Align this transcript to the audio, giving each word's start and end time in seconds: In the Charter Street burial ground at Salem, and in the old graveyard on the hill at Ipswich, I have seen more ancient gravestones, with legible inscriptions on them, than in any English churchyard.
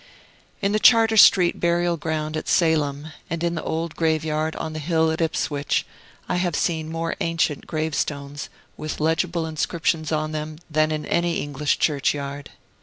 In 0.63 0.71
the 0.71 0.79
Charter 0.79 1.15
Street 1.15 1.59
burial 1.59 1.95
ground 1.95 2.35
at 2.35 2.47
Salem, 2.47 3.09
and 3.29 3.43
in 3.43 3.53
the 3.53 3.61
old 3.61 3.95
graveyard 3.95 4.55
on 4.55 4.73
the 4.73 4.79
hill 4.79 5.11
at 5.11 5.21
Ipswich, 5.21 5.85
I 6.27 6.37
have 6.37 6.55
seen 6.55 6.89
more 6.91 7.15
ancient 7.21 7.67
gravestones, 7.67 8.49
with 8.77 8.99
legible 8.99 9.45
inscriptions 9.45 10.11
on 10.11 10.31
them, 10.31 10.57
than 10.71 10.91
in 10.91 11.05
any 11.05 11.35
English 11.39 11.77
churchyard. 11.77 12.49